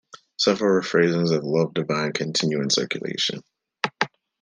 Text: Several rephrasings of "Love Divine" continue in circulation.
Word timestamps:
Several 0.39 0.81
rephrasings 0.81 1.31
of 1.31 1.43
"Love 1.43 1.75
Divine" 1.75 2.11
continue 2.11 2.59
in 2.59 2.71
circulation. 2.71 3.43